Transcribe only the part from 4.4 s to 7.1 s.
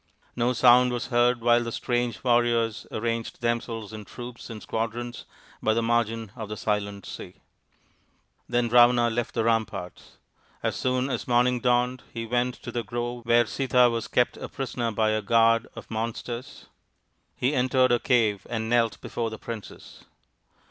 and squadrons by the margin of the silent